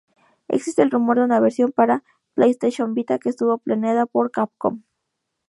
[0.47, 2.03] Existe el rumor de una versión para
[2.33, 4.81] PlayStation Vita que estuvo planeada por Capcom.